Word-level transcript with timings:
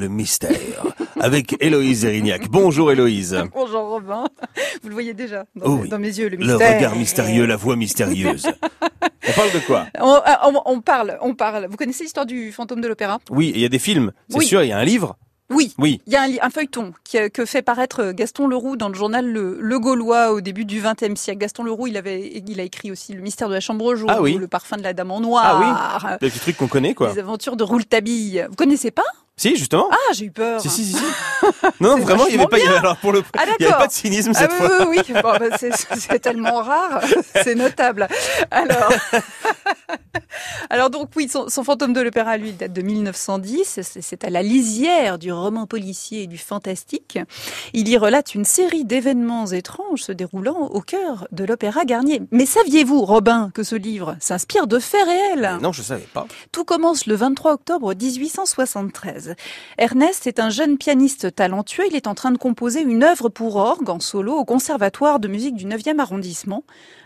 le 0.00 0.08
mystère 0.08 0.50
avec 1.20 1.54
Héloïse 1.62 2.04
Erignac. 2.04 2.48
Bonjour 2.48 2.90
Héloïse. 2.90 3.38
Bonjour 3.54 3.82
Robin. 3.82 4.24
Vous 4.82 4.88
le 4.88 4.94
voyez 4.94 5.14
déjà 5.14 5.44
dans, 5.54 5.66
Oh 5.66 5.78
oui. 5.82 5.88
dans 5.88 5.98
mes 5.98 6.08
yeux, 6.08 6.28
le 6.28 6.36
Le 6.36 6.46
mystère. 6.46 6.76
regard 6.76 6.96
mystérieux, 6.96 7.44
la 7.46 7.56
voix 7.56 7.76
mystérieuse. 7.76 8.46
On 9.28 9.32
parle 9.32 9.52
de 9.52 9.58
quoi 9.60 9.86
On, 10.00 10.14
euh, 10.14 10.20
on- 10.46 10.62
on 10.64 10.80
parle, 10.80 11.18
on 11.20 11.34
parle. 11.34 11.66
Vous 11.70 11.76
connaissez 11.76 12.04
l'histoire 12.04 12.26
du 12.26 12.50
fantôme 12.50 12.80
de 12.80 12.88
l'opéra 12.88 13.18
Oui, 13.30 13.52
il 13.54 13.60
y 13.60 13.64
a 13.64 13.68
des 13.68 13.78
films, 13.78 14.12
c'est 14.28 14.38
Oui. 14.38 14.46
sûr, 14.46 14.62
il 14.62 14.68
y 14.68 14.72
a 14.72 14.78
un 14.78 14.84
livre. 14.84 15.16
Oui. 15.52 15.74
Oui. 15.78 16.00
Il 16.06 16.12
y 16.12 16.16
a 16.16 16.22
un, 16.22 16.50
feuilleton 16.50 16.92
qui, 17.02 17.18
que 17.32 17.44
fait 17.44 17.60
paraître 17.60 18.12
Gaston 18.12 18.46
Leroux 18.46 18.76
dans 18.76 18.88
le 18.88 18.94
journal 18.94 19.26
Le, 19.26 19.58
Le 19.60 19.78
Gaulois 19.80 20.30
au 20.30 20.40
début 20.40 20.64
du 20.64 20.80
XXe 20.80 21.20
siècle. 21.20 21.40
Gaston 21.40 21.64
Leroux, 21.64 21.88
il 21.88 21.96
avait, 21.96 22.40
il 22.46 22.60
a 22.60 22.62
écrit 22.62 22.92
aussi 22.92 23.14
Le 23.14 23.20
mystère 23.20 23.48
de 23.48 23.54
la 23.54 23.60
chambre 23.60 23.96
jaune, 23.96 24.08
Ah 24.10 24.22
oui. 24.22 24.36
ou 24.36 24.38
Le 24.38 24.46
parfum 24.46 24.76
de 24.76 24.84
la 24.84 24.92
dame 24.92 25.10
en 25.10 25.20
noir, 25.20 26.16
Des 26.20 26.28
petits 26.30 26.38
trucs 26.38 26.56
qu'on 26.56 26.68
connaît, 26.68 26.94
quoi. 26.94 27.12
Les 27.12 27.18
aventures 27.18 27.56
de 27.56 27.64
Rouletabille. 27.64 28.46
Vous 28.48 28.54
connaissez 28.54 28.92
pas? 28.92 29.02
Si, 29.40 29.56
justement. 29.56 29.88
Ah, 29.90 30.12
j'ai 30.12 30.26
eu 30.26 30.30
peur. 30.30 30.60
Si, 30.60 30.68
si, 30.68 30.84
si, 30.84 30.92
si. 30.92 31.02
Non, 31.80 31.96
vraiment, 31.96 32.26
il 32.26 32.34
y 32.34 32.38
avait 32.38 32.46
pas, 32.46 32.58
il 32.58 32.64
y 32.64 32.68
avait- 32.68 32.76
alors 32.76 32.98
pour 32.98 33.10
le, 33.10 33.22
Ah, 33.38 33.44
il 33.58 33.62
y 33.64 33.68
avait 33.68 33.74
pas 33.78 33.86
de 33.86 33.92
cynisme 33.92 34.32
Ah 34.34 34.38
cette 34.38 34.50
oui, 34.50 34.56
fois. 34.58 34.86
oui, 34.86 35.00
oui. 35.08 35.14
Bon, 35.22 35.32
bah, 35.38 35.56
c'est 35.58 36.18
tellement 36.18 36.60
rare, 36.62 37.00
c'est 37.42 37.54
notable. 37.54 38.06
Alors, 38.50 38.92
alors 40.70 40.88
donc 40.88 41.10
oui, 41.16 41.28
son, 41.28 41.48
son 41.48 41.64
fantôme 41.64 41.92
de 41.92 42.00
l'opéra, 42.00 42.36
lui, 42.36 42.52
date 42.52 42.72
de 42.72 42.80
1910. 42.80 43.80
C'est 44.00 44.24
à 44.24 44.30
la 44.30 44.40
lisière 44.40 45.18
du 45.18 45.32
roman 45.32 45.66
policier 45.66 46.22
et 46.22 46.26
du 46.28 46.38
fantastique. 46.38 47.18
Il 47.72 47.88
y 47.88 47.98
relate 47.98 48.36
une 48.36 48.44
série 48.44 48.84
d'événements 48.84 49.46
étranges 49.46 50.02
se 50.04 50.12
déroulant 50.12 50.68
au 50.68 50.80
cœur 50.80 51.26
de 51.32 51.44
l'opéra 51.44 51.84
Garnier. 51.84 52.22
Mais 52.30 52.46
saviez-vous, 52.46 53.04
Robin, 53.04 53.50
que 53.52 53.64
ce 53.64 53.74
livre 53.74 54.16
s'inspire 54.20 54.68
de 54.68 54.78
faits 54.78 55.04
réels? 55.04 55.58
Non, 55.60 55.72
je 55.72 55.82
savais 55.82 56.06
pas. 56.14 56.28
tout 56.52 56.64
commence 56.64 57.06
le 57.06 57.16
23 57.16 57.54
octobre 57.54 57.92
1873. 57.92 59.34
Ernest 59.76 60.28
est 60.28 60.38
un 60.38 60.50
jeune 60.50 60.78
pianiste 60.78 61.34
talentueux. 61.34 61.84
Il 61.90 61.96
est 61.96 62.06
en 62.06 62.14
train 62.14 62.30
de 62.30 62.38
composer 62.38 62.82
une 62.82 63.02
œuvre 63.02 63.28
pour 63.28 63.56
orgue 63.56 63.90
en 63.90 63.98
solo 63.98 64.34
au 64.34 64.44
Conservatoire 64.44 65.18
de 65.18 65.26
musique 65.26 65.56
du 65.56 65.66
9e 65.66 65.98
arrondissement. 65.98 66.62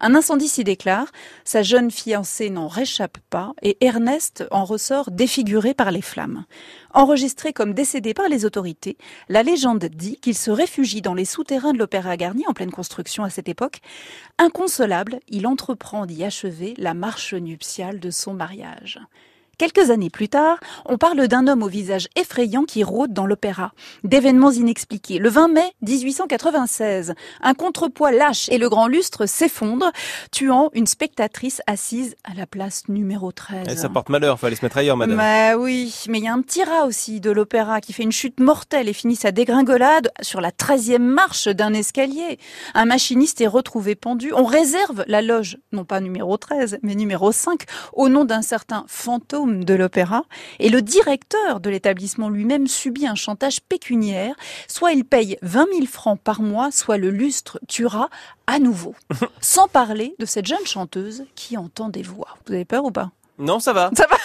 Un 0.00 0.14
incendie 0.14 0.48
s'y 0.48 0.62
déclare. 0.62 1.06
Sa 1.44 1.62
jeune 1.62 1.90
fiancée 1.90 2.50
n'en 2.50 2.68
réchappe 2.68 3.18
pas 3.30 3.47
et 3.62 3.76
Ernest 3.84 4.44
en 4.50 4.64
ressort 4.64 5.10
défiguré 5.10 5.74
par 5.74 5.90
les 5.90 6.02
flammes. 6.02 6.44
Enregistré 6.92 7.52
comme 7.52 7.74
décédé 7.74 8.14
par 8.14 8.28
les 8.28 8.44
autorités, 8.44 8.96
la 9.28 9.42
légende 9.42 9.84
dit 9.84 10.18
qu'il 10.18 10.34
se 10.34 10.50
réfugie 10.50 11.02
dans 11.02 11.14
les 11.14 11.24
souterrains 11.24 11.72
de 11.72 11.78
l'Opéra 11.78 12.16
Garnier 12.16 12.46
en 12.48 12.54
pleine 12.54 12.70
construction 12.70 13.24
à 13.24 13.30
cette 13.30 13.48
époque. 13.48 13.80
Inconsolable, 14.38 15.20
il 15.28 15.46
entreprend 15.46 16.06
d'y 16.06 16.24
achever 16.24 16.74
la 16.78 16.94
marche 16.94 17.34
nuptiale 17.34 18.00
de 18.00 18.10
son 18.10 18.34
mariage. 18.34 19.00
Quelques 19.58 19.90
années 19.90 20.08
plus 20.08 20.28
tard, 20.28 20.58
on 20.86 20.98
parle 20.98 21.26
d'un 21.26 21.48
homme 21.48 21.64
au 21.64 21.68
visage 21.68 22.06
effrayant 22.14 22.62
qui 22.62 22.84
rôde 22.84 23.12
dans 23.12 23.26
l'opéra. 23.26 23.72
D'événements 24.04 24.52
inexpliqués. 24.52 25.18
Le 25.18 25.28
20 25.28 25.48
mai 25.48 25.72
1896, 25.82 27.14
un 27.42 27.54
contrepoids 27.54 28.12
lâche 28.12 28.48
et 28.50 28.58
le 28.58 28.68
grand 28.68 28.86
lustre 28.86 29.26
s'effondre, 29.26 29.90
tuant 30.30 30.70
une 30.74 30.86
spectatrice 30.86 31.60
assise 31.66 32.14
à 32.22 32.34
la 32.34 32.46
place 32.46 32.84
numéro 32.88 33.32
13. 33.32 33.66
Eh, 33.68 33.74
ça 33.74 33.88
porte 33.88 34.10
malheur, 34.10 34.38
fallait 34.38 34.54
se 34.54 34.64
mettre 34.64 34.76
ailleurs, 34.76 34.96
madame. 34.96 35.16
Bah 35.16 35.56
oui, 35.56 36.04
mais 36.08 36.18
il 36.18 36.24
y 36.24 36.28
a 36.28 36.32
un 36.32 36.40
petit 36.40 36.62
rat 36.62 36.86
aussi 36.86 37.18
de 37.18 37.32
l'opéra 37.32 37.80
qui 37.80 37.92
fait 37.92 38.04
une 38.04 38.12
chute 38.12 38.38
mortelle 38.38 38.88
et 38.88 38.92
finit 38.92 39.16
sa 39.16 39.32
dégringolade 39.32 40.12
sur 40.22 40.40
la 40.40 40.52
13e 40.52 40.98
marche 40.98 41.48
d'un 41.48 41.74
escalier. 41.74 42.38
Un 42.74 42.84
machiniste 42.84 43.40
est 43.40 43.48
retrouvé 43.48 43.96
pendu. 43.96 44.32
On 44.32 44.44
réserve 44.44 45.02
la 45.08 45.20
loge, 45.20 45.58
non 45.72 45.84
pas 45.84 45.98
numéro 45.98 46.36
13, 46.36 46.78
mais 46.82 46.94
numéro 46.94 47.32
5, 47.32 47.64
au 47.92 48.08
nom 48.08 48.24
d'un 48.24 48.42
certain 48.42 48.84
fantôme 48.86 49.47
de 49.48 49.74
l'opéra. 49.74 50.22
Et 50.58 50.68
le 50.68 50.82
directeur 50.82 51.60
de 51.60 51.70
l'établissement 51.70 52.28
lui-même 52.28 52.66
subit 52.66 53.06
un 53.06 53.14
chantage 53.14 53.60
pécuniaire. 53.60 54.34
Soit 54.66 54.92
il 54.92 55.04
paye 55.04 55.38
20 55.42 55.66
000 55.72 55.86
francs 55.86 56.20
par 56.20 56.42
mois, 56.42 56.70
soit 56.70 56.98
le 56.98 57.10
lustre 57.10 57.58
tuera 57.68 58.10
à 58.46 58.58
nouveau. 58.58 58.94
Sans 59.40 59.68
parler 59.68 60.14
de 60.18 60.26
cette 60.26 60.46
jeune 60.46 60.66
chanteuse 60.66 61.24
qui 61.34 61.56
entend 61.56 61.88
des 61.88 62.02
voix. 62.02 62.36
Vous 62.46 62.54
avez 62.54 62.64
peur 62.64 62.84
ou 62.84 62.90
pas? 62.90 63.10
Non, 63.38 63.60
ça 63.60 63.72
va. 63.72 63.90
Ça 63.96 64.06
va? 64.08 64.16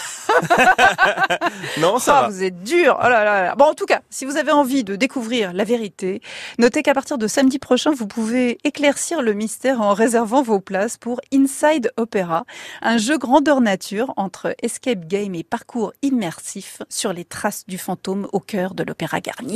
Non, 1.79 1.99
ça 1.99 2.13
va. 2.13 2.27
vous 2.29 2.43
êtes 2.43 2.63
dur. 2.63 2.97
Oh 2.99 3.03
là 3.03 3.23
là 3.23 3.43
là. 3.43 3.55
Bon, 3.55 3.65
en 3.65 3.73
tout 3.73 3.85
cas, 3.85 4.01
si 4.09 4.25
vous 4.25 4.37
avez 4.37 4.51
envie 4.51 4.83
de 4.83 4.95
découvrir 4.95 5.53
la 5.53 5.63
vérité, 5.63 6.21
notez 6.59 6.83
qu'à 6.83 6.93
partir 6.93 7.17
de 7.17 7.27
samedi 7.27 7.59
prochain, 7.59 7.91
vous 7.91 8.07
pouvez 8.07 8.57
éclaircir 8.63 9.21
le 9.21 9.33
mystère 9.33 9.81
en 9.81 9.93
réservant 9.93 10.41
vos 10.41 10.59
places 10.59 10.97
pour 10.97 11.19
Inside 11.33 11.91
Opera, 11.97 12.45
un 12.81 12.97
jeu 12.97 13.17
grandeur 13.17 13.61
nature 13.61 14.13
entre 14.17 14.55
escape 14.61 15.05
game 15.07 15.35
et 15.35 15.43
parcours 15.43 15.93
immersif 16.01 16.81
sur 16.89 17.13
les 17.13 17.25
traces 17.25 17.65
du 17.67 17.77
fantôme 17.77 18.27
au 18.31 18.39
cœur 18.39 18.73
de 18.73 18.83
l'Opéra 18.83 19.19
Garnier. 19.19 19.51